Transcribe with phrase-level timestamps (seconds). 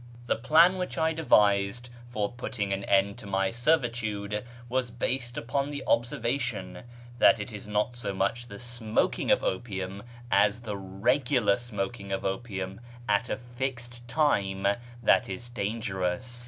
[0.25, 5.69] The plan which I devised for putting an end to my servitude was based upon
[5.69, 6.85] the observation
[7.19, 10.01] that it is not so much the smoking of opium
[10.31, 14.65] as the regular smoking of opium at a fixed time,
[15.03, 16.39] that is dangerous.